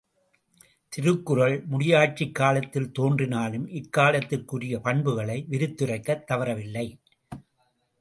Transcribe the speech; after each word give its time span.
திருக்குறள் 0.89 1.65
முடியாட்சிக் 1.65 2.35
காலத்தில் 2.35 2.91
தோன்றினாலும் 2.91 3.67
இக்காலத்திற்குரிய 3.67 4.79
பண்புகளை 4.79 5.45
விரித்துரைக்கத் 5.49 6.23
தவறவில்லை. 6.31 6.87